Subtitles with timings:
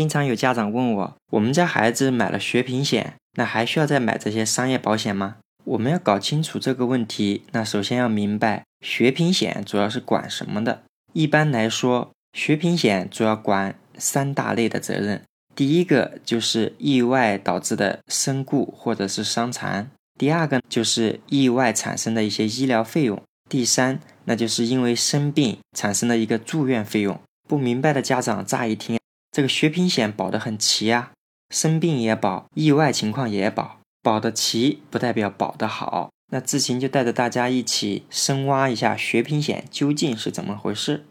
[0.00, 5.36] 经常有家长问我，我们家孩子买了学平险，那还需要再买这些商业保险吗？
[5.64, 10.84] 我们要搞清楚这个问题，那首先要明白学平险主要是管什么的。
[11.12, 15.20] 一般来说，学平险主要管三大类的责任。
[15.54, 27.20] 第一个就是意外导致的身故或者是伤残，第二个就是意外产生的一些医疗费用，第三那就是因为生病产生的一个住院费用。
[27.46, 28.99] 不明白的家长乍一听，
[29.30, 31.12] 这个学平险保得很齐啊，
[31.50, 36.10] 生病也保，意外情况也保，保得齐不代表保得好。
[36.32, 41.06] 那志勤就带着大家一起深挖一下学平险究竟是怎么回事。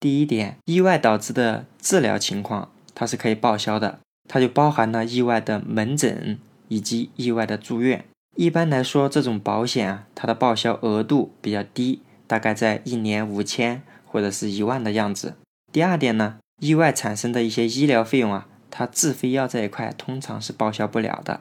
[0.00, 2.70] 第一点，意外导致的治疗情况。
[2.94, 8.04] 它是可以报销的，它就包含了意外的门诊以及意外的住院。
[8.36, 15.36] 一般来说，这种保险啊，它的报销额度比较低，大概在一年五千或者是一万的样子。
[15.72, 21.40] 第二点呢，意外产生的一些医疗费用啊，它自费药这一块通常是报销不了的。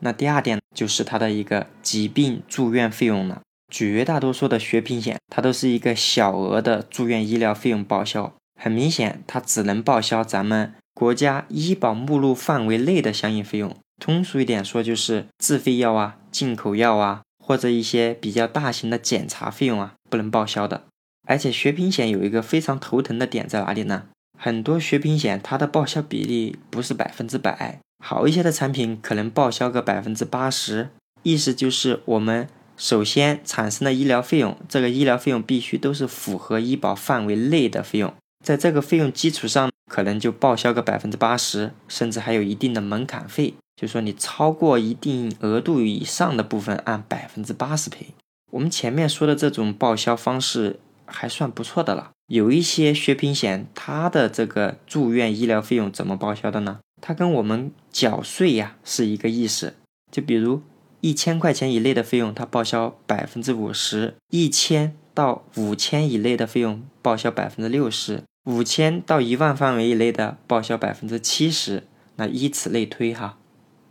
[0.00, 3.42] 那第二点就是它的一个疾病住院费用了。
[3.72, 8.34] 绝大多数的学平险，它都是一个小额的住院医疗费用报销。
[8.60, 13.76] 很明显，它只能报销咱们国家医保目录范围内的相应费用。
[14.00, 20.86] 通俗一点说，就是自费药啊、进口药啊，或者一些比较大型的检查费用啊，不能报销的。
[21.28, 24.06] 而且学平险有一个非常头疼的点在哪里呢？
[24.42, 30.88] 很多血平险它的报销比例不是百分之百，好一些的产品可能报销个百分之八十。
[31.22, 38.14] 意思就是我们首先产生的医疗费用，这个医疗费用必须都是符合医保范围内的费用。
[38.42, 48.14] 在这个费用基础上，可能就报销个百分之八十，甚至还有一定的门槛费，就说你超过一定额度以上的部分，按百分之八十赔。
[48.52, 52.12] 我们前面说的这种报销方式还算不错的了。
[52.30, 56.78] 有一些学平险，它的这个住院医疗费用怎么报销的呢？
[57.00, 59.74] 它跟我们缴税呀是一个意思。
[60.12, 60.62] 就比如
[61.00, 68.22] 一千块钱以内的费用，它报销百分之五十；一千到五千以内的费用，报销百分之六十。
[68.44, 71.82] 五千到一万范围以内的报销百分之七十，
[72.14, 73.38] 那以此类推哈。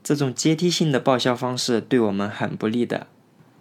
[0.02, 3.08] 这种阶梯性的报销方式对我们很不利的。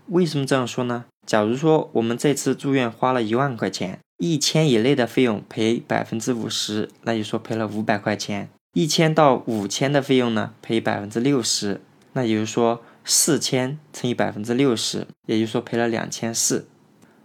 [0.06, 1.06] 为什么这样说呢？
[1.26, 8.50] 假如说我们这次住院花了一万块钱，一千以内的费用赔百分之五十，那就说赔了五百块钱。
[8.74, 11.80] 一千到五千的费用呢，赔百分之六十，
[12.12, 16.68] 那也就是说四千乘以百分之六十，也就是说赔了两千四。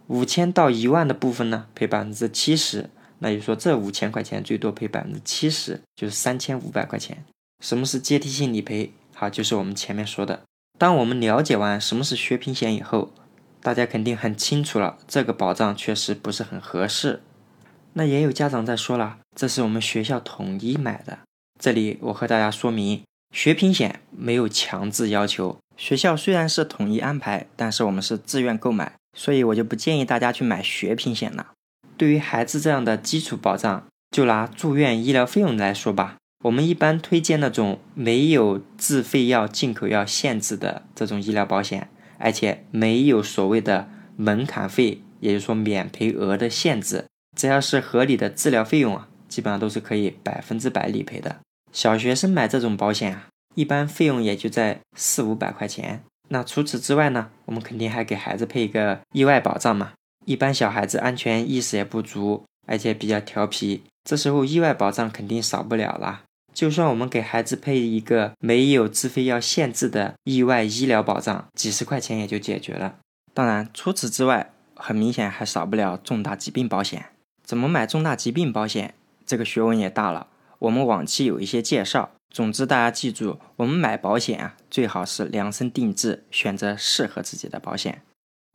[0.06, 2.90] 五千到一万的部分呢，赔百分之七十。
[3.20, 7.24] 那就说这五千块钱最多赔百分之七十，就是三千五百块钱。
[7.60, 8.92] 什么是阶梯性理赔？
[9.14, 10.42] 好，就是我们前面说的。
[10.78, 13.12] 当我们了解完什么是血平险以后，
[13.64, 17.22] 大家肯定很清楚了，这个保障确实不是很合适。
[17.94, 21.20] 那也有家长在说了，这是我们学校统一买的。
[21.58, 23.02] 这里我和大家说明，
[23.32, 25.56] 学平险没有强制要求。
[25.78, 31.52] 学校虽然是统一安排，但是我们是自愿购买，所以我就不建议大家去买学平险了。
[31.96, 41.88] 对于孩子这样的基础保障，就拿住院医疗费用来说吧，我们一般推荐那种没有自费药、进口药限制的这种医疗保险，
[42.24, 43.86] 而且没有所谓的
[44.16, 47.04] 门槛费，也就是说免赔额的限制，
[47.36, 51.36] 只要是合理的治疗费用啊，基本上都是可以百分之百理赔的。
[51.70, 56.02] 小学生买这种保险啊，一般费用也就在四五百块钱。
[56.30, 59.92] 那除此之外呢，我们肯定还给孩子配一个意外保障嘛。
[60.24, 66.22] 一般小孩子安全意识也不足，而且比较调皮，这时候意外保障肯定少不了啦。
[66.54, 72.94] 就算我们给孩子配一个没有自费药限制的意外医疗保障，几十块钱也就解决了。
[73.34, 77.06] 当然，除此之外，很明显还少不了重大疾病保险。
[77.42, 78.94] 怎么买重大疾病保险？
[79.26, 80.28] 这个学问也大了。
[80.60, 82.10] 我们往期有一些介绍。
[82.30, 88.02] 总之，大家记住，我们买保险啊，最好是量身定制，选择适合自己的保险。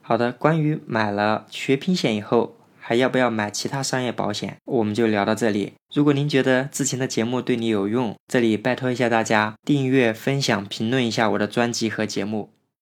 [0.02, 2.58] 好的，关于买了学平险以后
[2.90, 5.74] 还要不要买其他商业保险，我们就聊到这里。
[5.94, 12.50] 如果您觉得之前的节目对你有用，这里拜托一下大家订阅、分享、评论一下我的专辑和节目。